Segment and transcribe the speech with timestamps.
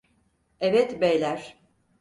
[0.59, 1.57] Evet beyler.